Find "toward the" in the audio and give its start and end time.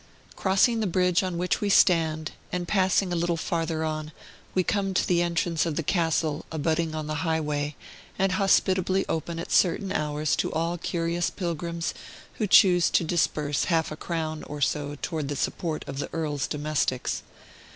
15.03-15.35